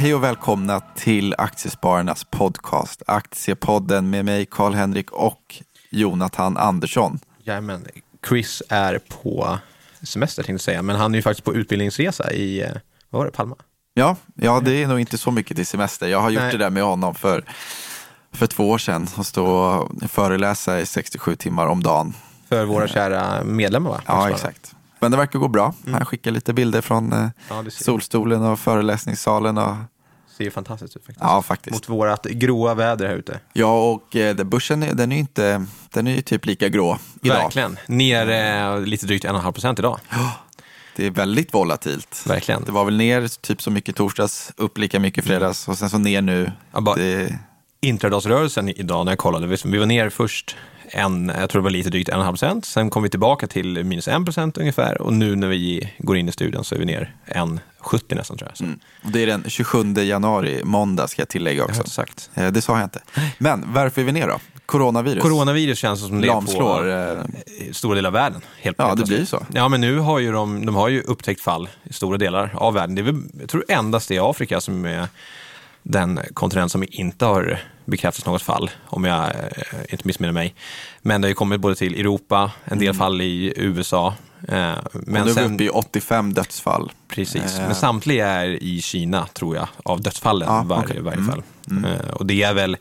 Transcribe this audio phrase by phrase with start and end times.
[0.00, 3.02] Hej och välkomna till Aktiespararnas podcast.
[3.06, 7.18] Aktiepodden med mig, Karl-Henrik och Jonathan Andersson.
[7.42, 7.86] Jajamän,
[8.28, 9.58] Chris är på
[10.02, 12.68] semester tänkte jag säga, men han är ju faktiskt på utbildningsresa i, eh,
[13.10, 13.56] vad var det, Palma?
[13.94, 16.08] Ja, ja det är nog inte så mycket till semester.
[16.08, 16.52] Jag har gjort Nej.
[16.52, 17.44] det där med honom för,
[18.32, 19.08] för två år sedan.
[19.16, 22.14] Och stå och föreläsa i 67 timmar om dagen.
[22.48, 24.00] För våra kära medlemmar va?
[24.06, 24.74] Ja, exakt.
[25.00, 25.74] Men det verkar gå bra.
[25.92, 29.58] Han skickar lite bilder från eh, Ja, solstolen och föreläsningssalen.
[29.58, 29.76] Och,
[30.36, 31.20] ser ju fantastiskt ut faktiskt.
[31.22, 31.74] ja, faktiskt.
[31.74, 33.40] Mot vårat gråa väder här ute.
[33.52, 37.34] Ja, och eh, börsen är, den är inte, den är ju typ lika grå idag.
[37.42, 37.78] Verkligen.
[37.86, 39.98] Ner eh, lite drygt 1,5 procent idag.
[40.96, 42.22] Det är väldigt volatilt.
[42.26, 42.64] Verkligen.
[42.64, 45.98] Det var väl ner typ så mycket torsdags, upp lika mycket fredags och sen så
[45.98, 46.52] ner nu.
[46.72, 47.38] Ja, bara- Det,
[47.82, 50.56] Intradagsrörelsen idag när jag kollade, vi var ner först
[50.92, 52.64] en, jag tror det var lite drygt 1,5 procent.
[52.64, 56.28] Sen kom vi tillbaka till minus 1 procent ungefär och nu när vi går in
[56.28, 58.66] i studion så är vi ner 1,70 nästan tror jag.
[58.66, 58.78] Mm.
[59.02, 61.80] Det är den 27 januari, måndag ska jag tillägga jag också.
[61.80, 62.30] inte sagt.
[62.34, 63.00] Eh, Det sa jag inte.
[63.38, 64.38] Men varför är vi ner då?
[64.66, 65.22] Coronavirus.
[65.22, 66.82] Coronavirus känns som det är lamslår.
[66.82, 68.40] på eh, i stora delar av världen.
[68.60, 69.46] Helt Ja, det blir så.
[69.54, 72.74] Ja, men nu har ju de, de har ju upptäckt fall i stora delar av
[72.74, 72.94] världen.
[72.94, 75.08] Det är väl, jag tror endast det är Afrika som är
[75.82, 77.58] den kontinent som inte har
[77.90, 79.32] bekräftats något fall, om jag eh,
[79.88, 80.54] inte missminner mig.
[81.02, 84.14] Men det har ju kommit både till Europa, en del fall i USA.
[84.48, 84.78] Eh, Mm.
[84.92, 86.92] men nu är vi sen, uppe i 85 dödsfall.
[87.08, 90.96] precis, eh, men samtliga är i Kina, tror jag, av dödsfallen Ja, var, okej.
[90.96, 91.30] i varje Mm.
[91.30, 91.42] fall.
[91.84, 92.76] Eh, och det är väl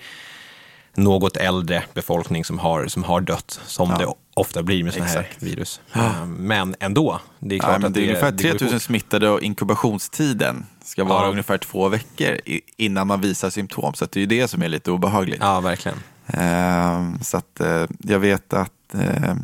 [1.03, 3.97] något äldre befolkning som har, som har dött, som Ja.
[3.97, 5.81] det ofta blir med sådana här virus.
[5.93, 8.67] Eh, Men ändå, det är klart Ja, men att det är ungefär det går 3000
[8.69, 8.81] ihop.
[8.81, 11.29] smittade och inkubationstiden ska vara Ja.
[11.31, 12.37] ungefär två veckor
[12.77, 13.93] innan man visar symptom.
[13.93, 15.39] Så det är ju det som är lite obehagligt.
[15.41, 15.97] Ja, verkligen.
[16.27, 19.35] Ehm, så att eh, jag vet att eh,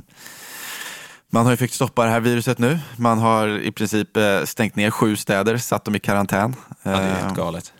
[1.29, 2.79] man har ju försökt stoppa det här viruset nu.
[2.97, 4.09] Man har i princip
[4.45, 6.55] stängt ner sju städer, satt dem i karantän.
[6.83, 7.73] Ja, det är Ehm, helt galet.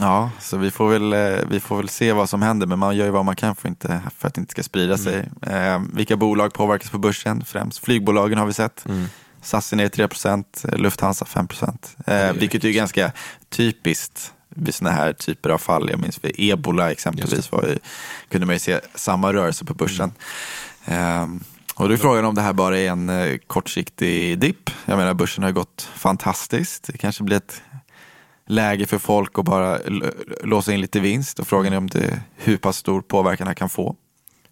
[0.00, 2.96] Ja, så vi får, väl, eh, vi får väl se vad som händer, men man
[2.96, 4.98] gör ju vad man kan för, inte, för att det inte ska sprida Mm.
[4.98, 5.30] sig.
[5.42, 7.44] Eh, vilka bolag påverkas på börsen?
[7.44, 8.86] Främst flygbolagen har vi sett.
[8.86, 9.06] Mm.
[9.42, 13.12] SAS är ner 3% Lufthansa 5 eh, är Vilket ju är ganska
[13.48, 15.90] typiskt vid sådana här typer av fall.
[15.90, 17.78] Jag minns för ebola exempelvis var ju,
[18.28, 20.12] kunde man ju se samma rörelse på börsen.
[20.84, 21.22] Mm.
[21.22, 21.40] Eh,
[21.74, 24.70] och då är frågan om det här bara är en eh, kortsiktig dipp.
[24.84, 26.84] Jag menar börsen har ju gått fantastiskt.
[26.92, 27.62] Det kanske blir ett
[28.50, 29.78] läge för folk att bara
[30.44, 33.68] låsa in lite vinst och frågan är om det, hur pass stor påverkan det kan
[33.68, 33.96] få.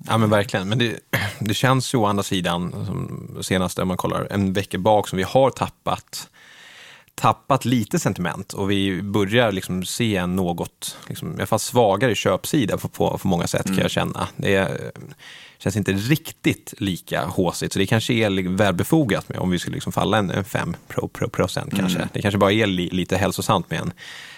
[0.07, 0.69] Ja, men verkligen.
[0.69, 0.99] Men det,
[1.41, 5.17] det känns ju å andra sidan, som senaste om man kollar en vecka bak, som
[5.17, 6.29] vi har tappat
[7.15, 12.15] tappat lite sentiment och vi börjar liksom se en något, liksom, i alla fall svagare
[12.15, 14.29] köpsida på, på, på många sätt kan jag känna.
[14.37, 14.93] Det är,
[15.59, 19.93] känns inte riktigt lika håsigt, så det kanske är välbefogat med om vi skulle liksom
[19.93, 22.09] falla en, en 5 pro, pro, procent kanske.
[22.13, 23.93] Det kanske bara är li, lite hälsosamt med en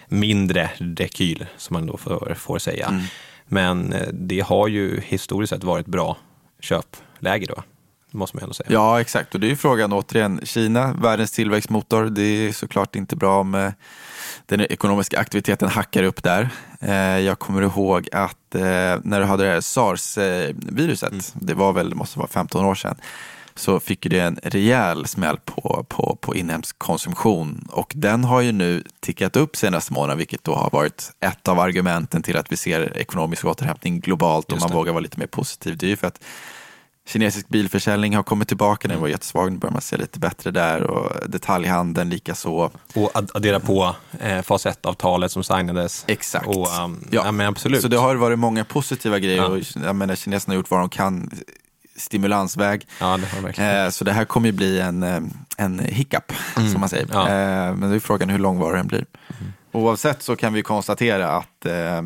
[0.08, 3.02] mindre rekyl, som man då får, får säga.
[3.46, 6.16] Men eh, det har ju historiskt sett varit bra
[6.60, 7.62] köpläge då,
[8.10, 8.68] måste man ändå säga.
[8.72, 9.34] Ja, exakt.
[9.34, 10.40] Och det är ju frågan återigen.
[10.44, 12.04] Kina, världens tillväxtmotor.
[12.04, 13.72] Det är såklart inte bra om eh,
[14.50, 16.48] den ekonomiska aktiviteten hackar upp där.
[16.80, 18.60] Eh, Jag kommer ihåg att eh,
[19.02, 22.96] när du hade det här sars-viruset, det var väl, det måste vara 15 år sedan,
[23.54, 27.68] så fick det en rejäl smäll på, på, på inhemsk konsumtion.
[27.72, 31.60] Och den har ju nu tickat upp senaste månaden, vilket då har varit ett av
[31.60, 35.76] argumenten till att vi ser ekonomisk återhämtning globalt och man vågar vara lite mer positiv.
[35.76, 36.20] Det är ju för att
[37.12, 40.82] Kinesisk bilförsäljning har kommit tillbaka, den var jättesvag, nu börjar man se lite bättre där
[40.82, 42.70] och detaljhandeln lika så.
[42.94, 46.04] Och ad- addera på eh, fas 1-avtalet som signades.
[46.08, 46.46] Exakt.
[46.46, 47.32] Och, um, ja.
[47.32, 47.82] men absolut.
[47.82, 49.46] Så det har varit många positiva grejer Ja.
[49.46, 51.30] och jag menar, kineserna har gjort vad de kan,
[51.96, 52.86] stimulansväg.
[53.00, 53.18] Ja,
[53.56, 53.62] det.
[53.84, 55.20] Eh, så det här kommer ju bli en, eh,
[55.56, 57.06] en hiccup, som man säger.
[57.12, 57.28] Ja.
[57.28, 59.06] Eh, men det är frågan hur långvarig den blir.
[59.72, 62.02] Oavsett så kan vi konstatera att eh,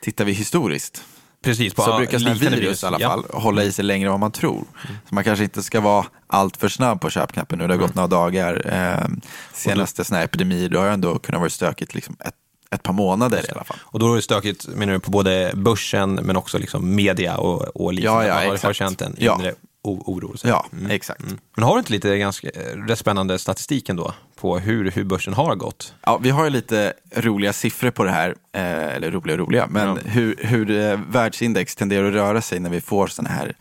[0.00, 1.04] tittar vi historiskt
[1.44, 3.08] Precis, på så brukar sådana liknande virus i alla Ja.
[3.08, 4.64] fall hålla i sig längre än vad man tror.
[5.08, 7.66] Så man kanske inte ska vara allt för snabb på köpknappen nu.
[7.66, 8.62] Det har gått några dagar.
[8.72, 9.08] Eh,
[9.52, 12.34] senaste sådana här epidemier, då har det ändå kunnat vara stökigt liksom ett,
[12.70, 13.76] ett par månader i alla fall.
[13.82, 17.62] Och då är det stökigt menar du, på både börsen men också liksom media och,
[17.62, 18.26] och liknande.
[18.26, 19.34] Ja, ja, Man har, har känt en Ja.
[19.40, 20.36] inre o- oro.
[20.36, 20.48] Så.
[20.48, 21.22] Ja, exakt.
[21.56, 25.34] Men har du inte lite ganska eh, rätt spännande statistik ändå på hur, hur börsen
[25.34, 25.94] har gått?
[26.02, 28.62] Ja, vi har ju lite roliga siffror på det här, eh,
[28.96, 29.96] eller roliga och roliga, men Ja.
[30.04, 33.54] hur, hur eh, världsindex tenderar att röra sig när vi får sådana här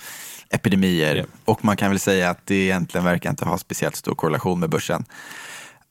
[0.50, 1.16] epidemier.
[1.16, 1.24] Ja.
[1.45, 4.69] Och man kan väl säga att det egentligen verkar inte ha speciellt stor korrelation med
[4.69, 5.06] börsen.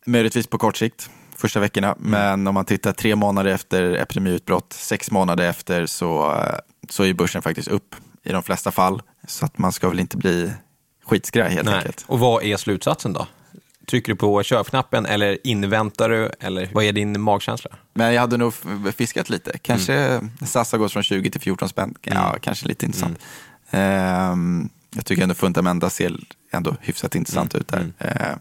[0.07, 5.11] Möjligtvis på kort sikt, första veckorna, men om man tittar tre månader efter epidemiutbrott, sex
[5.11, 6.59] månader efter, så, eh,
[6.89, 7.95] så är börsen faktiskt upp
[8.25, 9.03] i de flesta fall.
[9.27, 10.53] Så att man ska väl inte bli
[11.05, 12.05] skitskraj helt enkelt.
[12.07, 13.27] Och vad är slutsatsen då?
[13.89, 16.31] trycker du på köpknappen eller inväntar du?
[16.41, 17.71] Eller vad är din magkänsla?
[17.95, 18.55] Men jag hade nog
[18.97, 19.59] fiskat lite.
[19.59, 20.31] Kanske mm.
[20.47, 21.95] SAS har gått från 20 till 14 spänn.
[22.03, 23.19] Ja, kanske lite intressant.
[23.71, 26.17] Ehm, jag tycker ändå Fundamenta ser
[26.51, 27.93] ändå hyfsat intressant ut där.
[27.99, 28.39] Ehm,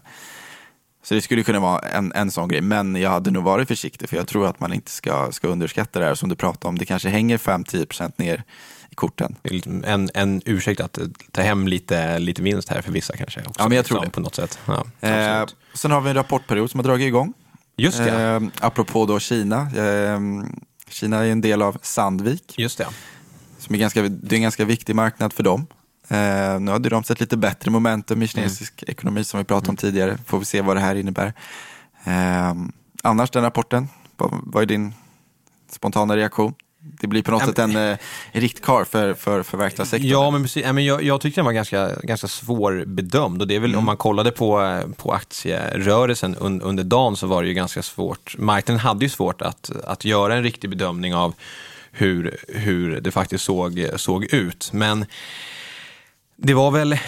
[1.02, 2.60] så det skulle kunna vara en, en sån grej.
[2.60, 5.98] Men jag hade nog varit försiktig för jag tror att man inte ska, ska underskatta
[5.98, 6.78] det här som du pratade om.
[6.78, 8.44] Det kanske hänger 5-10% ner
[8.98, 9.36] korten.
[9.84, 10.98] En, en ursäkt att
[11.32, 13.40] ta hem lite, lite vinst här för vissa kanske.
[13.40, 14.14] Också, Ja, men jag tror liksom, det.
[14.14, 14.58] På något sätt.
[14.66, 15.56] Ja, absolut.
[15.74, 17.32] sen har vi en rapportperiod som har dragit igång.
[17.76, 18.10] Just det.
[18.10, 19.70] Ehm, apropå då Kina.
[19.76, 22.54] Ehm, Kina är en del av Sandvik.
[22.58, 22.86] Just det.
[23.58, 25.66] Som är ganska, det är en ganska viktig marknad för dem.
[26.08, 29.76] Eh, nu hade de sett lite bättre momentum i kinesisk ekonomi som vi pratade om
[29.76, 30.18] tidigare.
[30.26, 31.32] Får vi se vad det här innebär.
[32.04, 32.54] Eh,
[33.02, 34.94] annars den rapporten, vad, vad är din
[35.70, 36.54] spontana reaktion?
[36.80, 37.98] Det blir på något sätt en eh,
[38.32, 40.10] riktkar för, för, för verkstadssektorn.
[40.10, 40.64] Ja, men precis.
[40.72, 43.42] Men jag, jag tyckte den var ganska, ganska svårbedömd.
[43.42, 47.42] Och det är väl om man kollade på, på aktierörelsen un, under dagen så var
[47.42, 48.38] det ju ganska svårt.
[48.38, 51.34] Marknaden hade ju svårt att, att göra en riktig bedömning av
[51.92, 54.70] hur, hur det faktiskt såg, såg ut.
[54.72, 55.06] Men
[56.40, 56.98] det var väl eh,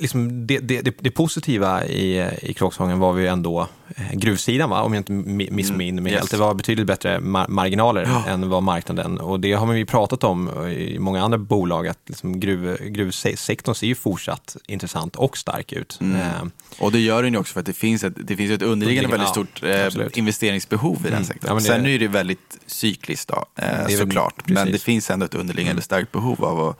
[0.00, 4.82] liksom det, det, det, positiva i, i Kråksången var ju ändå eh, gruvsidan, va?
[4.82, 6.18] om jag inte mi- missminner mig yes.
[6.20, 6.30] helt.
[6.30, 10.24] Det var betydligt bättre mar- marginaler än vad marknaden och det har man ju pratat
[10.24, 15.72] om i många andra bolag att liksom gruv, gruvsektorn ser ju fortsatt intressant och stark
[15.72, 15.98] ut.
[16.02, 16.46] Eh,
[16.78, 19.10] Och det gör den ju också för att det finns ett, det finns ett underliggande
[19.10, 21.24] väldigt Ja, stort eh, investeringsbehov i den Mm.
[21.24, 21.48] sektorn.
[21.48, 24.34] Ja, men det- Sen är det väldigt cykliskt då, eh, såklart.
[24.46, 24.56] Men.
[24.56, 24.72] Mm.
[24.72, 26.76] det finns ändå ett underliggande starkt behov av att,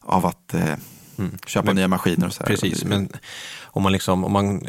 [0.00, 0.62] av att eh,
[1.46, 2.46] köpa Men- nya maskiner och så här.
[2.46, 3.08] Precis, men
[3.72, 4.66] om man, liksom, om man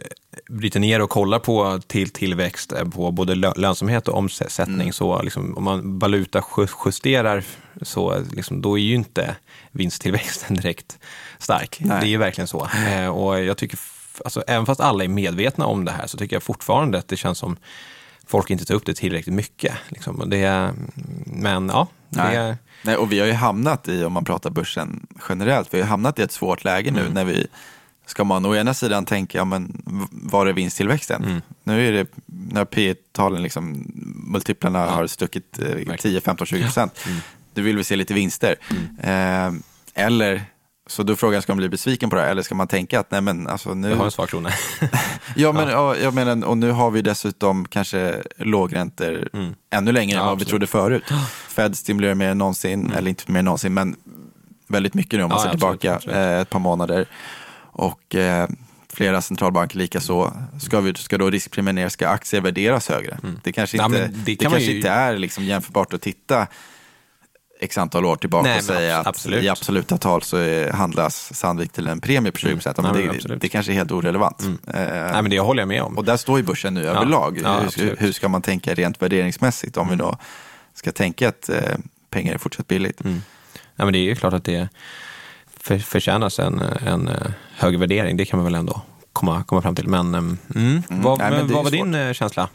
[0.50, 4.94] bryter ner och kollar på till tillväxt eh, på både lö- lönsamhet och omsättning, Mm.
[4.94, 7.44] så liksom, om man valutajusterar
[7.82, 9.36] så liksom, då är ju inte
[9.72, 11.00] vinsttillväxten direkt
[11.40, 11.78] stark.
[11.80, 11.98] Nej.
[12.02, 12.68] Det är ju verkligen så.
[12.88, 13.80] Eh, och jag tycker,
[14.26, 17.18] alltså, även fast alla är medvetna om det här så tycker jag fortfarande att det
[17.18, 17.58] känns som
[18.32, 19.74] folk inte tar upp det tillräckligt mycket.
[19.90, 20.20] Liksom.
[20.20, 20.74] Och det,
[21.26, 22.98] men ja, det Nej.
[22.98, 26.22] och vi har ju hamnat i, om man pratar börsen generellt, vi har hamnat i
[26.22, 27.48] ett svårt läge nu när vi
[28.06, 29.82] Ska man å ena sidan tänka, ja, men
[30.12, 31.42] var är vinsttillväxten?
[31.64, 33.92] Nu är det, när P talen liksom,
[34.28, 37.06] multiplarna har stuckit eh, 10, 15, 20 procent.
[37.54, 38.56] Då vill vi se lite vinster.
[39.04, 39.52] Eh,
[39.94, 40.44] eller,
[40.92, 42.30] så då är frågan, ska man bli besviken på det här?
[42.32, 43.90] Eller ska man tänka att, nej men alltså nu...
[43.90, 44.50] Jag har en svag krona.
[45.36, 45.96] Ja, men, ja.
[45.98, 49.30] jag menar, och nu har vi dessutom kanske lågräntor
[49.70, 50.26] ännu längre än Mm.
[50.26, 50.50] Ja, vad vi absolut.
[50.50, 51.04] trodde förut.
[51.48, 53.96] Fed stimulerar mer än någonsin, eller inte mer än någonsin, men
[54.68, 56.16] väldigt mycket nu om man Ja, ser absolut, tillbaka absolut.
[56.18, 57.06] eh, ett par månader.
[57.74, 58.50] Och eh,
[58.94, 60.34] flera centralbanker lika så.
[60.62, 63.18] Ska, vi, ska då riskpremiera, ska aktier värderas högre?
[63.44, 66.48] Det kanske inte, det det kan man kanske ju- inte är liksom jämförbart att titta
[67.62, 69.44] x antal år tillbaka Nej, och säga abs- att absolut.
[69.44, 72.78] i absoluta tal så är, handlas Sandvik till en premie på 20 procent.
[72.78, 72.92] Mm.
[72.92, 74.42] Ja, Men men det, det kanske är helt orelevant.
[74.42, 75.98] Eh, Nej, men det håller jag med om.
[75.98, 77.40] och där står ju börsen nu överlag.
[77.44, 80.18] ja, hur, hur ska man tänka rent värderingsmässigt om vi då
[80.74, 81.58] ska tänka att eh,
[82.10, 83.02] pengar är fortsatt billigt?
[83.02, 83.22] Mm.
[83.76, 84.70] Ja, men det är ju klart att det
[85.58, 87.16] för, förtjänas en, en eh,
[87.58, 88.18] hög värdering.
[88.18, 88.82] Det kan man väl ändå
[89.14, 89.88] komma, komma fram till.
[89.88, 92.50] Men, ehm, mm, vad, Nej, men vad var din eh, känsla?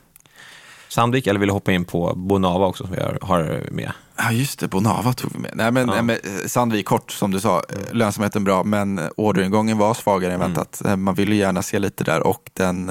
[0.89, 3.93] Sandvik eller vill du hoppa in på Bonava också som vi har, med?
[4.17, 4.69] Ja, just det.
[4.69, 5.51] Bonava tog vi med.
[5.55, 6.03] Nej, men, Ja.
[6.03, 7.57] men eh, Sandvik kort, som du sa.
[7.59, 10.83] eh, Lönsamheten bra, men eh, orderingången var svagare än väntat.
[10.85, 12.91] Eh, Man ville ju gärna se lite där och den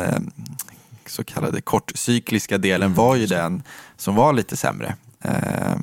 [1.07, 3.63] så kallade kortcykliska delen var ju den
[3.97, 4.95] som var lite sämre.
[5.21, 5.75] Eh,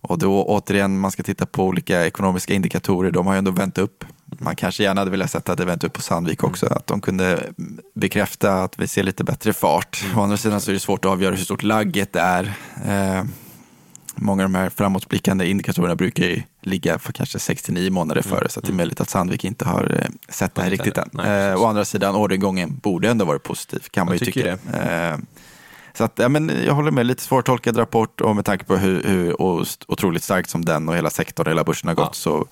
[0.00, 3.10] och då återigen, man ska titta på olika ekonomiska indikatorer.
[3.10, 4.04] De har ju ändå vänt upp.
[4.38, 6.66] Man kanske gärna hade velat sett att det vänt upp på Sandvik också.
[6.66, 7.52] Att de kunde
[7.94, 10.04] bekräfta att vi ser lite bättre fart.
[10.16, 12.52] Å andra sidan så är det svårt att avgöra hur stort lagget är.
[12.86, 13.24] Eh,
[14.14, 18.60] Många av de här framåtblickande indikatorerna brukar ju ligga för kanske 6-9 månader före, så
[18.60, 21.08] att det är möjligt att Sandvik inte har eh, sett det här riktigt än.
[21.12, 24.48] Nej, eh, å andra sidan, orderingången borde ändå varit positiv, kan man Jag ju tycka.
[25.12, 25.18] Eh,
[25.94, 29.02] så att, ja, men jag håller med, lite svårtolkad rapport och med tanke på hur,
[29.02, 32.12] hur otroligt starkt som den och hela sektorn, hela börsen har gått, Ja.
[32.12, 32.46] så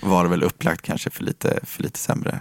[0.00, 2.40] var det väl upplagt kanske för lite, för lite sämre.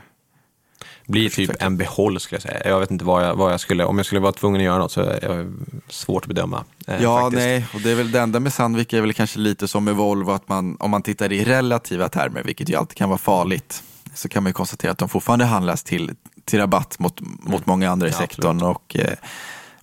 [1.08, 2.70] Blir typ en behåll skulle jag säga.
[2.70, 4.78] Jag vet inte vad jag, vad jag skulle, om jag skulle vara tvungen att göra
[4.78, 5.52] något så är det
[5.94, 6.64] svårt att bedöma.
[6.88, 7.40] eh, Ja, faktiskt.
[7.46, 9.96] nej, och det är väl det enda med Sandvik är väl kanske lite som med
[9.96, 13.84] Volvo, att man, om man tittar i relativa termer, vilket ju alltid kan vara farligt,
[14.14, 16.12] så kan man ju konstatera att de fortfarande handlas till,
[16.46, 18.12] till rabatt mot, mot många andra i.
[18.12, 18.62] Ja, sektorn.
[18.62, 19.14] Och, eh,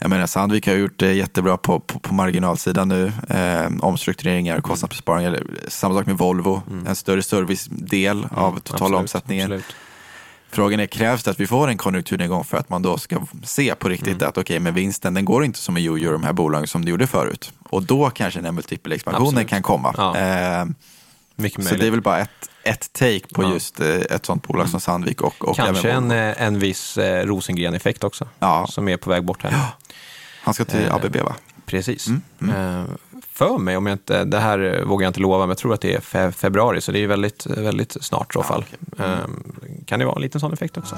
[0.01, 3.13] jag menar, Sandvik har gjort det jättebra på, på, på marginalsidan nu.
[3.29, 5.29] Eh, omstruktureringar och kostnadsbesparingar.
[5.33, 8.61] Eller Samma sak med Volvo, en större servicedel av totala Mm.
[8.61, 9.45] Absolut, omsättningen.
[9.53, 9.75] absolut.
[10.51, 13.75] Frågan är, krävs det att vi får en konjunkturnedgång för att man då ska se
[13.75, 14.29] på riktigt Mm.
[14.29, 16.85] att okej, men vinsten den går inte som en jojo i de här bolagen som
[16.85, 17.53] det gjorde förut.
[17.71, 19.95] Och då kanske den här multipelexpansionen kan komma.
[19.97, 20.17] Ja.
[20.17, 20.65] Eh,
[21.39, 21.81] mycket Så möjligt.
[21.81, 23.53] det är väl bara ett, ett take på Ja.
[23.53, 26.99] just eh, ett sånt bolag som Sandvik och, och Kanske även en, eh, en viss
[26.99, 28.67] eh, Rosengren-effekt också, Ja.
[28.71, 29.55] som är på väg bort här.
[30.43, 31.35] Han ska till eh, ABB va?
[31.67, 32.07] Precis.
[32.07, 32.23] Mm,
[32.81, 32.85] Eh,
[33.33, 35.81] För mig, om jag inte, det här vågar jag inte lova, men jag tror att
[35.81, 38.65] det är fe, februari, så det är väldigt, väldigt snart i så fall.
[38.99, 39.11] Mm.
[39.13, 39.19] Eh,
[39.87, 40.97] Kan det vara en liten sån effekt också?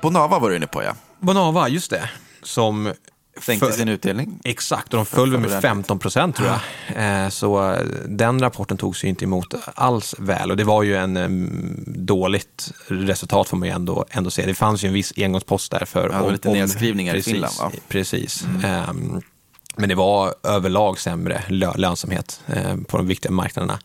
[0.00, 0.92] Bonava var du inne på ja.
[1.20, 2.10] Bonava, just det.
[2.42, 2.92] Som
[3.40, 4.40] Sänkte för- sin utdelning.
[4.44, 5.62] Exakt, och de föll med ordentligt.
[5.62, 7.24] 15 procent tror jag.
[7.24, 10.96] Eh, Så eh, den rapporten togs ju inte emot alls väl och det var ju
[10.96, 14.46] en em, dåligt resultat får man ju ändå, ändå se.
[14.46, 16.08] Det fanns ju en viss engångspost där för...
[16.08, 17.70] det var lite nedskrivningar i precis, Finland, va?
[17.88, 18.46] Precis.
[18.64, 19.22] Ehm,
[19.78, 23.78] Men det var överlag sämre lö- lönsamhet eh, på de viktiga marknaderna.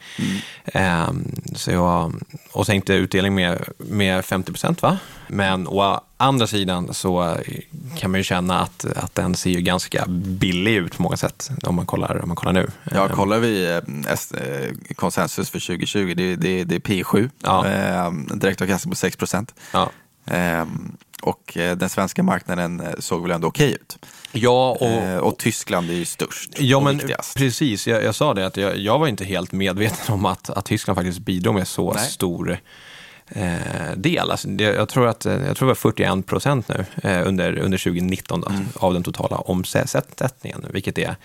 [0.66, 2.14] Ehm, Så jag,
[2.52, 4.98] och sänkte utdelning med, med 50 procent va?
[5.28, 7.38] Men å andra sidan så
[7.98, 11.50] kan man ju känna att, att den ser ju ganska billig ut på många sätt
[11.64, 12.70] om man kollar, om man kollar nu.
[12.92, 17.68] Ja, Ehm, kollar vi eh, eh, konsensus för 2020, det, det, det är P7, Ja.
[17.68, 19.54] eh, direktavkastning på 6 procent.
[19.72, 19.90] Ja.
[20.26, 20.66] Eh,
[21.22, 23.98] och eh, den svenska marknaden eh, såg väl ändå okej ut.
[24.32, 27.38] Ja, och, Eh, och Tyskland är ju störst Ja, men viktigast.
[27.38, 27.88] precis.
[27.88, 30.98] Jag, jag sa det att jag, jag var inte helt medveten om att, att Tyskland
[30.98, 32.08] faktiskt bidrog med så Nej.
[32.10, 32.58] stor
[33.28, 33.52] eh,
[33.98, 34.32] del.
[34.32, 37.78] Alltså, det, jag, tror att, jag tror det var 41 procent nu eh, under, under
[37.78, 38.66] 2019 då, Mm.
[38.76, 41.16] av den totala omsättningen, vilket är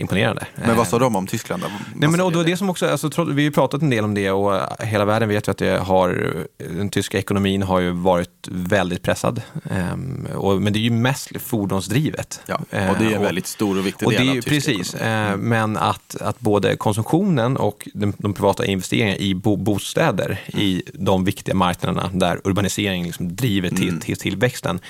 [0.00, 0.46] imponerande.
[0.54, 1.62] Men vad Eh, sa de om Tyskland?
[1.94, 2.44] Nej, men och det?
[2.44, 5.28] det som också, alltså, vi har ju pratat en del om det och hela världen
[5.28, 9.42] vet ju att det har, den tyska ekonomin har ju varit väldigt pressad.
[9.70, 12.40] Ehm, och, men det är ju mest fordonsdrivet.
[12.46, 14.42] Ja, och det är en Eh, väldigt stor och viktig och del det är av
[14.42, 15.30] tysk precis, ekonomi.
[15.30, 20.82] eh, men att, att både konsumtionen och de, de privata investeringarna i bo, bostäder i
[20.94, 24.00] de viktiga marknaderna där urbanisering liksom driver till, Mm.
[24.00, 24.80] till tillväxten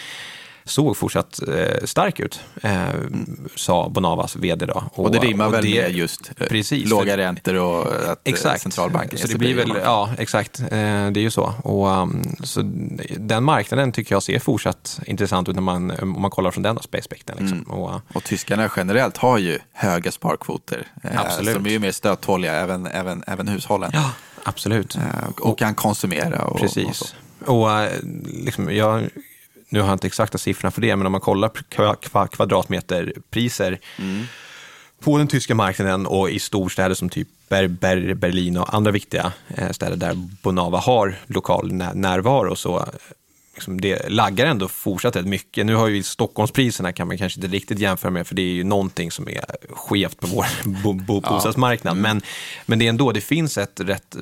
[0.71, 2.83] såg fortsatt eh, stark ut, eh,
[3.57, 4.67] sa Bonavas vd.
[4.67, 4.85] Då.
[4.93, 8.15] Och det rimmar och väl det- med just eh, Precis, låga räntor och att eh,
[8.25, 8.63] Exakt.
[8.63, 10.61] centralbanken så det blir väl, ja, exakt.
[10.61, 11.53] Eh, Det är ju så.
[11.65, 12.61] Och, um, så
[13.19, 16.79] den marknaden tycker jag ser fortsatt intressant ut när man, om man kollar från den
[16.79, 17.37] aspekten.
[17.39, 17.59] Liksom.
[17.59, 17.71] Mm.
[17.71, 20.87] Och, uh, Och tyskarna generellt har ju höga sparkvoter.
[21.05, 21.55] eh, Absolut.
[21.55, 23.91] Som är ju mer stödtåliga, även, även, även hushållen.
[23.95, 24.11] ja,
[24.45, 24.95] absolut.
[24.97, 26.43] Eh, och, och kan konsumera.
[26.45, 26.61] Och, och.
[26.61, 27.15] Precis.
[27.47, 27.91] Och, eh,
[28.25, 29.09] liksom, jag,
[29.71, 33.79] nu har jag inte exakta siffrorna för det, men om man kollar kva- kva- kvadratmeterpriser
[33.99, 34.25] Mm.
[35.05, 39.33] på den tyska marknaden och i storstäder som typ Ber, Ber, Berlin och andra viktiga
[39.49, 40.13] eh, städer där
[40.43, 42.87] Bonava har lokal när, närvaro så
[43.55, 45.67] liksom det laggar ändå fortsatt rätt mycket.
[45.67, 48.65] Nu har ju Stockholmspriserna kan man kanske inte riktigt jämföra med för det är ju
[48.65, 50.47] någonting som är skevt på vår
[50.83, 51.97] bo, bo, bostadsmarknad.
[51.97, 52.23] Men,
[52.67, 54.17] men det är ändå, det finns ett rätt,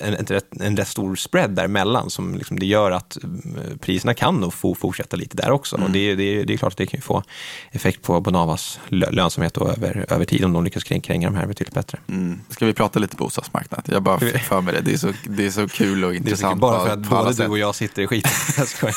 [0.00, 4.14] en, ett rätt, en rätt stor spread däremellan som liksom det gör att eh, priserna
[4.14, 5.76] kan nog få fortsätta lite där också.
[5.76, 7.22] Och det, det, det är klart att det kan ju få
[7.70, 11.36] effekt på Bonavas lö- lönsamhet och över, över tid om de lyckas kring- kränga de
[11.36, 11.98] här betydligt bättre.
[12.08, 12.40] Mm.
[12.50, 13.82] Ska vi prata lite bostadsmarknad?
[13.86, 14.80] Jag bara för mig det.
[14.80, 16.60] Det är så, det är så kul och Det är så kul, intressant.
[16.60, 18.30] bara för att både du och jag sitter i skiten.
[18.74, 18.96] Skojar.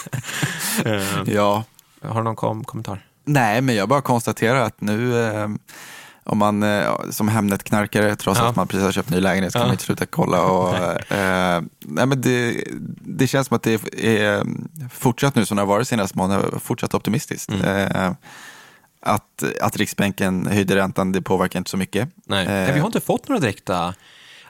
[0.86, 1.64] Eh, Ja,
[2.02, 3.06] Har du någon kom kommentar?
[3.26, 5.48] nej, men jag bara konstaterar att nu eh,
[6.24, 8.48] om man eh, som Hemnet-knarkare, trots Ja.
[8.50, 9.68] att man precis har köpt ny lägenhet, så kan Ja.
[9.68, 10.42] man inte sluta kolla.
[10.42, 10.76] Och,
[11.12, 12.64] eh, nej, men det,
[13.02, 14.44] det känns som att det är
[14.92, 17.50] fortsatt nu som det har varit senast månaden, fortsatt optimistiskt.
[17.52, 17.92] Mm.
[17.92, 18.12] Eh,
[19.02, 22.10] att, att Riksbanken höjde räntan, det påverkar inte så mycket.
[22.26, 22.46] Nej.
[22.46, 23.94] Eh, Nej, vi har inte fått några direkta...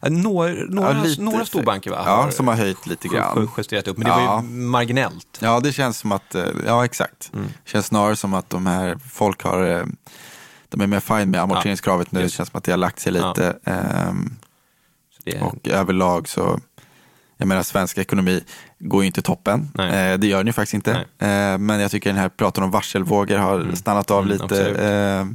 [0.02, 2.04] Några, några, Ja, lite några storbanker va?
[2.06, 3.50] Ja, som har höjt lite grann.
[3.58, 4.42] justerat upp, men det var Ja.
[4.42, 5.38] ju marginellt.
[5.42, 7.32] Ja, det känns som att, eh, ja exakt.
[7.34, 7.48] Mm.
[7.66, 9.86] känns snarare som att de här, folk har, eh,
[10.70, 12.22] de är mer fine med amorteringskravet nu.
[12.22, 13.28] Det känns som att det har lagt sig Ja.
[13.30, 13.56] lite.
[15.18, 16.60] Så det, Och överlag så,
[17.38, 18.44] jag menar svensk ekonomi
[18.80, 19.72] går ju inte toppen.
[19.80, 20.92] Eh, det gör den ju faktiskt inte.
[21.20, 25.28] Eh, men jag tycker den här praten om varselvågor har stannat av Mm, lite.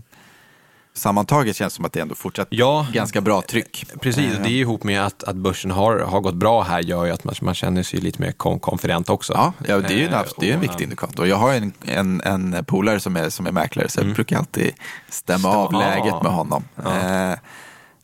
[0.94, 3.86] Eh, sammantaget känns det som att det ändå fortsatt ja, ganska bra tryck.
[4.00, 4.34] precis.
[4.34, 7.10] Eh, Det är ihop med att, att börsen har, har gått bra här gör ju
[7.12, 9.32] att man, man känner sig lite mer konfident också.
[9.32, 11.26] Ja, ja det är ju en, Eh, det är en och, viktig eh, indikator.
[11.26, 14.72] Jag har en, en, en polare som är, som är mäklare så jag brukar alltid
[15.08, 16.64] stämma, Stämma av läget med honom.
[16.84, 17.30] Ja.
[17.30, 17.38] Eh,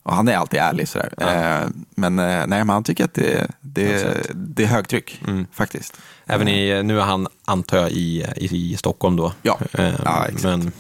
[0.03, 1.15] och han är alltid ärlig sådär.
[1.19, 1.27] Ja.
[1.33, 5.47] Eh, men, eh, nej, men han tycker att det, det, det är högtryck Mm.
[5.53, 5.97] faktiskt.
[6.27, 9.33] Även i, nu är han, antar jag, i, i, i Stockholm då.
[9.43, 9.59] Ja.
[9.73, 10.45] Eh, Ja, exakt.
[10.45, 10.73] men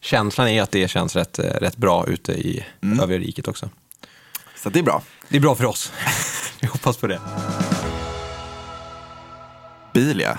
[0.00, 3.00] känslan är att det känns rätt, eh, rätt bra ute i Mm.
[3.00, 3.68] övriga riket också.
[4.56, 5.02] Så det är bra.
[5.28, 5.92] Det är bra för oss.
[6.60, 7.20] Vi hoppas på det.
[9.94, 10.38] Bilia.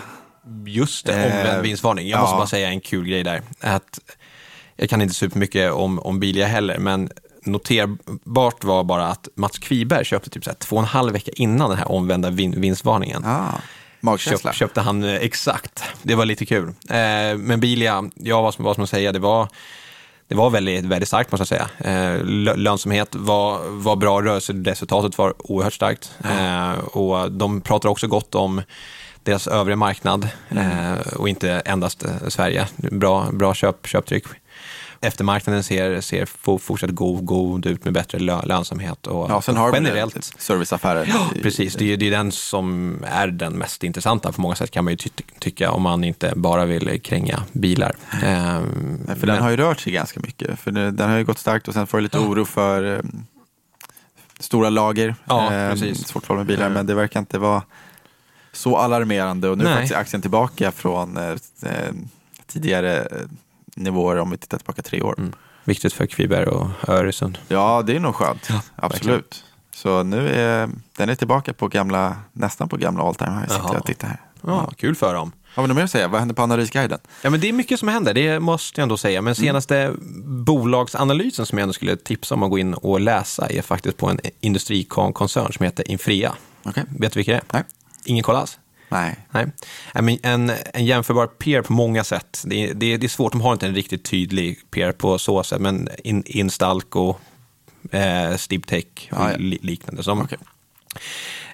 [0.65, 2.07] Just det, Eh, omvänd vinstvarning.
[2.07, 2.37] Jag måste ja.
[2.37, 3.41] bara säga en kul grej där.
[3.59, 3.99] Att
[4.75, 7.09] jag kan inte supermycket om, om Bilia heller, men
[7.43, 11.31] noterbart var bara att Mats Kviberg köpte typ så här två och en halv vecka
[11.35, 13.25] innan den här omvända vin, vinstvarningen.
[13.25, 13.53] Ah,
[13.99, 14.51] magkänsla.
[14.51, 15.83] Köp, köpte han eh, exakt.
[16.01, 16.67] Det var lite kul.
[16.67, 19.47] Eh, men Bilia, ja vad ska vad ska man säga, det var
[20.27, 21.93] det var väldigt, väldigt starkt måste jag säga.
[21.93, 22.25] Eh,
[22.55, 26.11] lönsamhet var, var bra, rörelseresultatet var oerhört starkt.
[26.23, 28.61] Eh, och de pratar också gott om
[29.23, 30.97] deras övriga marknad mm.
[31.15, 32.67] och inte endast Sverige.
[32.75, 34.25] Bra, bra köp, köptryck
[35.01, 36.25] eftermarknaden ser, ser
[36.57, 39.07] fortsatt god, god ut med bättre lönsamhet.
[39.07, 40.23] Och ja, sen har generellt.
[40.23, 41.09] serviceaffärer.
[41.13, 41.75] Ja, precis.
[41.75, 44.93] Det är, det är den som är den mest intressanta på många sätt kan man
[44.93, 47.95] ju ty tycka om man inte bara vill kränga bilar.
[48.23, 49.35] Ehm, för men...
[49.35, 50.59] den har ju rört sig ganska mycket.
[50.59, 52.23] För den har ju gått starkt och sen får du lite ja.
[52.23, 53.25] oro för um,
[54.39, 55.15] stora lager.
[55.25, 57.63] Ja, ehm, svårt med bilar, men det verkar inte vara
[58.51, 61.29] så alarmerande och nu är faktiskt aktien tillbaka från eh,
[61.63, 61.93] eh
[62.47, 63.07] tidigare
[63.79, 65.15] nivåer om vi tittar tillbaka tre år.
[65.17, 65.33] Mm.
[65.63, 67.37] Viktigt för Kviberg och Öresund.
[67.47, 68.47] Ja, det är nog skönt.
[68.49, 69.15] Ja, Absolut.
[69.15, 69.45] Verkligen.
[69.71, 73.41] Så nu är den är tillbaka på gamla, nästan på gamla all time high.
[73.41, 74.19] Sitter jag och tittar här.
[74.41, 75.31] Ja, kul för dem.
[75.53, 76.07] Har vi något mer att säga?
[76.07, 76.99] Vad händer på Analysguiden?
[77.21, 79.21] Ja, men det är mycket som händer, det måste jag ändå säga.
[79.21, 79.35] Men mm.
[79.35, 80.43] senaste mm.
[80.43, 84.09] bolagsanalysen som jag ändå skulle tipsa om att gå in och läsa är faktiskt på
[84.09, 86.35] en industrikoncern som heter Infria.
[86.63, 86.83] Okay.
[86.99, 87.43] Vet du vilka det är?
[87.53, 87.63] Nej.
[88.05, 88.59] Ingen koll alls?
[88.89, 89.15] Nej.
[89.31, 89.47] Nej.
[90.23, 92.43] En, en jämförbar peer på många sätt.
[92.45, 95.43] Det är, det, det är svårt, de har inte en riktigt tydlig peer på så
[95.43, 97.15] sätt, men in, Instalco,
[97.91, 99.37] eh, Stibtech och ja, ja.
[99.37, 100.03] liknande.
[100.03, 100.37] Som, okay.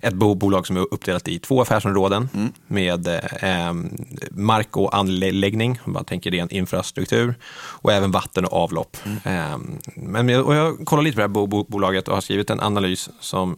[0.02, 2.52] Ett bolag som är uppdelat i två affärsområden mm.
[2.68, 3.08] med
[3.42, 3.74] eh,
[4.32, 8.98] mark och anläggning, om man tänker ren infrastruktur, och även vatten och avlopp.
[9.04, 9.18] Mm.
[9.26, 9.58] Eh,
[9.96, 13.56] men, och jag kollar lite på det här bolaget och har skrivit en analys som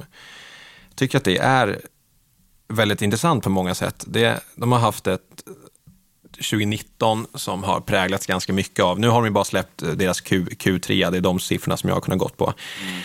[0.96, 1.81] tycker att det är
[2.67, 4.03] väldigt intressant på många sätt.
[4.07, 5.43] Det, de har haft ett
[6.38, 10.21] 2019 som har präglats ganska mycket av, nu har de ju bara släppt eh, deras
[10.21, 12.45] Q, Q3, det är de siffrorna som jag har kunnat gått på.
[12.45, 13.01] Mm.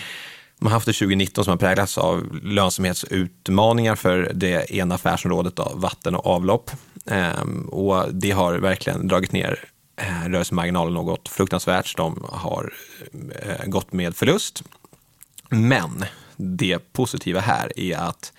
[0.59, 5.71] De har haft ett 2019 som har präglats av lönsamhetsutmaningar för det ena affärsområdet, då,
[5.75, 6.71] vatten och avlopp.
[7.05, 11.97] Ehm, och det har verkligen dragit ner eh, rörelsemarginalen något fruktansvärt.
[11.97, 12.73] De har
[13.41, 14.63] eh, gått med förlust.
[15.49, 18.33] Men det positiva här är att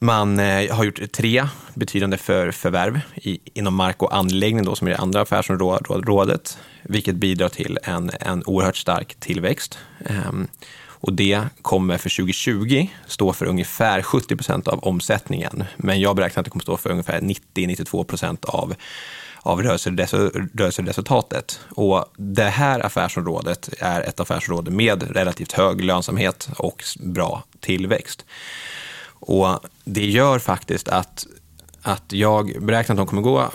[0.00, 4.86] man eh, har gjort tre betydande för, förvärv i, inom mark och anläggning, då, som
[4.86, 9.78] är det andra affärsområdet, vilket bidrar till en, en oerhört stark tillväxt.
[10.04, 10.48] Ehm,
[11.02, 16.40] och det kommer för 2020 stå för ungefär 70 procent av omsättningen, men jag beräknar
[16.40, 18.74] att det kommer stå för ungefär 90-92 procent av
[19.42, 21.60] av rörelseresultatet.
[21.68, 28.24] Och det här affärsområdet är ett affärsområde med relativt hög lönsamhet och bra tillväxt.
[29.20, 31.26] Och det gör faktiskt att,
[31.82, 33.50] att jag beräknar att de kommer gå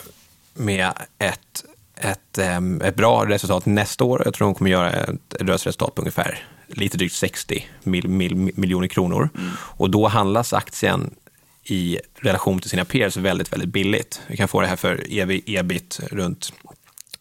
[0.53, 2.37] med ett, ett,
[2.83, 4.21] ett bra resultat nästa år.
[4.25, 8.87] Jag tror de kommer göra ett rörelseresultat på ungefär lite drygt 60 mil, mil, miljoner
[8.87, 9.29] kronor.
[9.37, 9.51] Mm.
[9.57, 11.15] Och då handlas aktien
[11.63, 14.21] i relation till sina peers väldigt, väldigt billigt.
[14.27, 16.53] Vi kan få det här för EV, ebit runt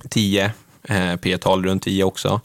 [0.08, 0.52] 10,
[0.84, 2.40] eh, P tal runt 10 också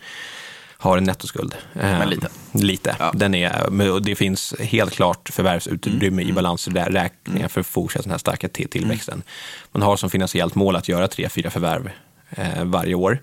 [0.82, 1.56] har en nettoskuld.
[1.74, 2.28] Men ehm, lite.
[2.52, 2.96] Lite.
[3.00, 3.12] Ja.
[3.16, 6.30] Den är, det finns helt klart förvärvsutrymme mm.
[6.30, 7.50] i balansräkningar mm.
[7.50, 9.14] för att fortsätta den här starka tillväxten.
[9.14, 9.26] Mm.
[9.72, 11.92] Man har som finansiellt mål att göra tre, fyra förvärv
[12.30, 13.20] eh, varje år.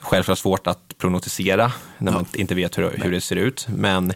[0.00, 4.12] Självklart svårt att prognostisera när man inte vet hur, hur det ser ut, men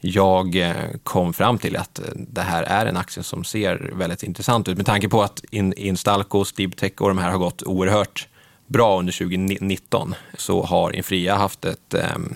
[0.00, 4.22] jag eh, kom fram till att eh, det här är en aktie som ser väldigt
[4.22, 8.28] intressant ut med tanke på att Instalco, Stibtech och de här har gått oerhört
[8.74, 12.34] bra under 2019 så har Infria haft ett ehm,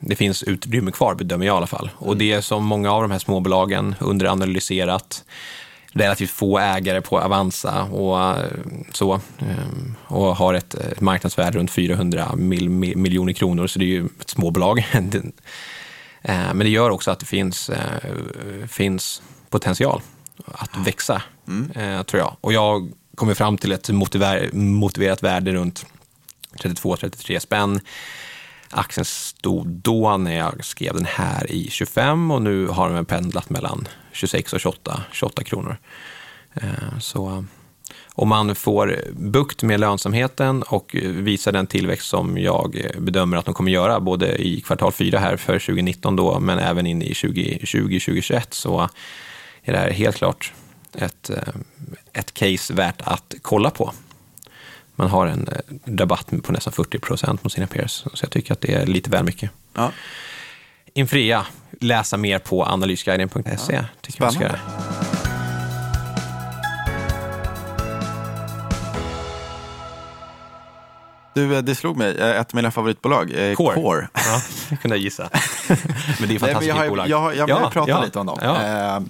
[0.00, 1.90] det finns utrymme kvar, bedömer jag i alla fall.
[1.96, 5.24] Och det är som många av de här småbolagen underanalyserat,
[5.92, 8.44] relativt få ägare på Avanza och eh,
[8.92, 9.20] så.
[9.38, 14.30] Ehm, och har ett marknadsvärde runt 400 mil, miljoner kronor, så det är ju ett
[14.30, 14.86] småbolag.
[16.22, 20.02] Eh, men det gör också att det finns, eh, finns potential
[20.46, 22.04] att växa, mm.
[22.04, 22.36] tror jag.
[22.40, 25.86] Och jag kommer fram till ett motiver motiverat värde runt
[26.58, 27.80] 32-33 spänn.
[28.70, 33.50] Aktien stod då när jag skrev den här i 25 och nu har den pendlat
[33.50, 35.76] mellan 26 och 28, 28 kronor.
[36.54, 37.44] Eh, så
[38.08, 43.54] om man får bukt med lönsamheten och visar den tillväxt som jag bedömer att de
[43.54, 48.42] kommer göra, både i kvartal 4 här för 2019 då, men även in i 2020-2021,
[48.50, 48.88] så
[49.62, 50.52] är det här helt klart
[50.94, 51.54] ett, eh,
[52.12, 53.92] ett case värt att kolla på.
[54.94, 58.52] Man har en eh, rabatt på nästan 40 procent mot sina peers, så jag tycker
[58.52, 59.50] att det är lite väl mycket.
[59.74, 59.92] Ja.
[60.94, 61.46] Infria,
[61.80, 63.74] läsa mer på analysguiden.se.
[63.74, 63.84] Ja.
[64.00, 64.50] Tycker man ska
[71.34, 73.74] Du, eh, det slog mig, ett av mina favoritbolag, Core.
[73.74, 74.08] Core.
[74.14, 75.28] Ja, det kunde jag gissa.
[76.18, 77.08] men det är ett fantastiskt Nej, jag bolag.
[77.08, 78.38] Jag, jag, jag, jag pratat ja, lite om dem.
[78.42, 79.02] Ja.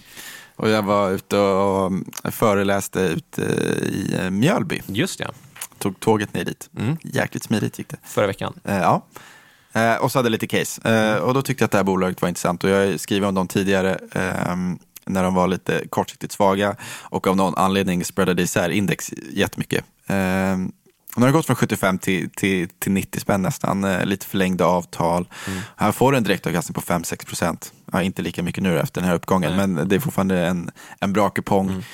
[0.60, 1.92] Och jag var ute och
[2.24, 4.82] föreläste ute i Mjölby.
[4.86, 5.30] Just det.
[5.78, 6.70] tog tåget ner dit.
[6.78, 6.96] Mm.
[7.02, 7.96] Jäkligt smidigt gick det.
[8.02, 8.54] Förra veckan.
[8.64, 9.06] Eh, ja.
[9.72, 10.80] Eh, och så hade jag lite case.
[10.90, 12.64] Eh, och då tyckte jag att det här bolaget var intressant.
[12.64, 16.76] Och jag skrev om dem tidigare ehm, när de var lite kortsiktigt svaga.
[17.00, 19.84] Och av någon anledning spreadade isär index jättemycket.
[21.16, 23.84] Ehm, nu har det gått från 75 till, till, till 90 spänn nästan.
[23.84, 25.28] Eh, lite förlängda avtal.
[25.76, 27.72] Här får du en direktavkastning på 5-6 procent.
[27.92, 29.56] Ja, inte lika mycket nu efter den här uppgången.
[29.56, 29.66] Nej.
[29.66, 30.70] Men det är fortfarande en,
[31.00, 31.84] en bra kupong.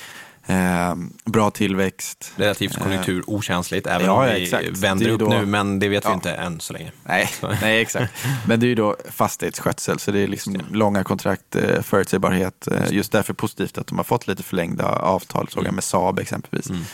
[0.48, 2.32] Ehm, bra tillväxt.
[2.36, 4.68] Relativt konjunkturokänsligt, även ja, om vi exakt.
[4.78, 6.14] vänder Det upp då- nu, men det vet vi Ja.
[6.14, 6.92] inte än så länge.
[7.04, 7.30] Nej,
[7.62, 8.12] nej exakt.
[8.46, 12.68] Men det är ju då fastighetsskötsel, så det är liksom långa kontrakt, eh, förutsägbarhet.
[12.68, 16.18] Eh, just därför positivt att de har fått lite förlängda avtal, såg jag med Saab
[16.18, 16.70] exempelvis.
[16.70, 16.84] Ehm,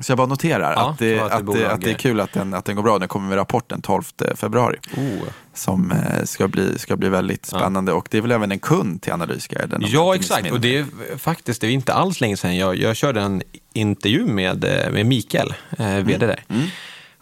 [0.00, 2.54] så jag bara noterar Ja, att, det, att, det, att det är kul att den,
[2.54, 2.98] att den går bra.
[2.98, 4.02] Den kommer med rapporten 12
[4.34, 5.28] februari Oh.
[5.54, 7.92] som eh, ska, bli, ska bli väldigt spännande.
[7.92, 9.82] Och det är väl även en kund till Analysguiden?
[9.86, 10.50] Ja, exakt.
[10.52, 10.86] Och det är
[11.18, 15.06] faktiskt, det är inte alls länge sedan jag, jag körde en intervju med, eh, med
[15.06, 16.44] Mikael, eh, vd där.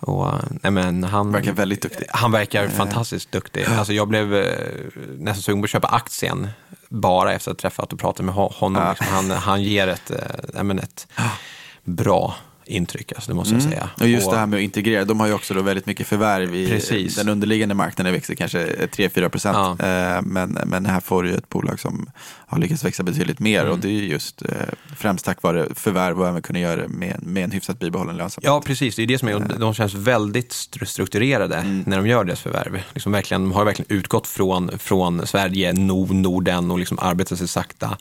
[0.01, 2.07] Och, eh, nej, men han, Verkar väldigt duktig.
[2.11, 3.65] Han verkar fantastiskt duktig.
[3.65, 4.45] Alltså, jag blev eh,
[5.19, 6.49] nästan sugen på att köpa aktien
[6.89, 8.83] bara efter att ha träffat och pratat med ho- honom.
[8.83, 8.91] Ja.
[8.91, 10.17] Liksom, han, han ger ett, eh,
[10.55, 11.07] nej, men ett
[11.87, 12.35] bra
[12.69, 13.77] intryck, alltså, det måste jag säga.
[13.77, 13.91] Mm.
[14.01, 16.55] Och just det här med att integrera, de har ju också då väldigt mycket förvärv
[16.55, 17.17] i Precis.
[17.17, 19.79] den underliggande marknaden växer kanske 3-4 procent.
[19.79, 19.87] Ja.
[20.17, 22.11] Eh, Men, men här får du ju ett bolag som
[22.49, 23.73] har lyckats växa betydligt mer Mm.
[23.73, 24.49] och det är ju just eh,
[24.97, 28.45] främst tack vare förvärv och även kunna göra det med, med en hyfsat bibehållen lönsamhet.
[28.47, 28.97] Ja, precis.
[28.97, 32.41] Det är det som är, och de känns väldigt stru- strukturerade när de gör deras
[32.41, 32.83] förvärv.
[32.95, 37.49] Liksom verkligen, de har verkligen utgått från, från Sverige, Nord, Norden och liksom arbetat sig
[37.49, 37.99] sakta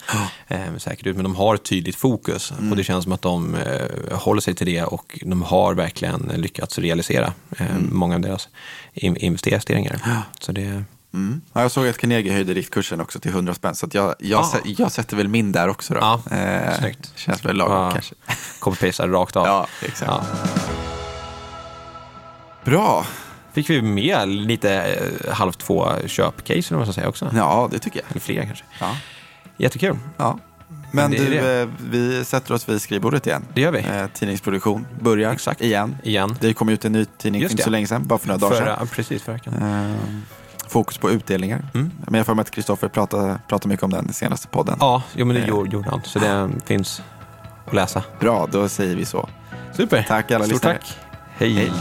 [0.48, 1.16] eh, säkert ut.
[1.16, 4.54] Men de har ett tydligt fokus och det känns som att de eh, håller sig
[4.56, 8.50] till det och de har verkligen lyckats realisera eh, många av deras
[8.94, 10.00] in- investeringar.
[10.40, 10.84] Så det,
[11.16, 11.42] Mm.
[11.54, 14.58] Ja, jag såg att Carnegie höjde riktkursen också till 100 spänn så jag, jag, Ah.
[14.64, 15.94] jag sätter väl min där också.
[15.94, 16.00] Då.
[16.00, 17.12] Ja, eh, snyggt.
[17.16, 17.92] Känns väl lagom Ja.
[17.92, 18.16] kanske.
[18.60, 19.46] copy-pastar rakt av.
[19.48, 20.12] Ja, exakt.
[20.12, 20.24] Ja.
[22.66, 23.06] Bra.
[23.54, 24.74] Fick vi med lite
[25.26, 27.32] eh, halv två köpcase, eller vad man ska säga också.
[27.36, 28.12] Ja, det tycker jag.
[28.12, 28.66] Eller fler kanske.
[28.80, 28.98] Ja.
[29.58, 29.98] Jättekul.
[30.18, 30.40] Ja.
[30.92, 33.46] Men är du, eh, vi sätter oss vid skrivbordet igen.
[33.54, 33.80] Det gör vi.
[33.80, 35.62] Eh, tidningsproduktion börjar Exakt.
[35.62, 35.98] igen.
[36.04, 36.38] Igen.
[36.42, 38.56] Det kom ut en ny tidning för inte så länge sedan, bara för några dagar
[38.56, 38.66] sedan.
[38.78, 39.54] Förra, precis, förra veckan.
[40.76, 41.62] Fokus på utdelningar.
[41.74, 41.92] Mm.
[42.08, 44.78] Men jag för mig att Kristoffer pratade, pratade mycket om den i senaste podden.
[44.80, 45.48] Ja, jo, men det Eh.
[45.50, 46.02] gjorde gjorde han.
[46.04, 47.02] Så det finns
[47.66, 48.04] att läsa.
[48.20, 49.30] Bra, då säger vi så.
[49.74, 50.06] Super.
[50.08, 50.74] Tack alla Stort lyssnare.
[50.78, 50.98] tack.
[51.38, 51.54] Hej.
[51.54, 51.72] Hej.